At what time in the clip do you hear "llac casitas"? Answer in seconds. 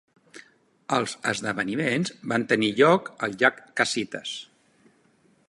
3.43-4.35